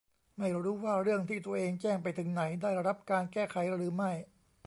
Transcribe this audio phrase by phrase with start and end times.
[0.37, 4.11] ไม่รู้ว่าเรื่องที่ตัวเองแจ้งไปถึงไหน ได้รับการแก้ไขหรือไม่